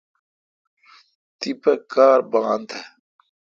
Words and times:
تیپہ 1.39 1.73
کار 1.93 2.19
بان 2.31 2.59
تھ 2.69 2.75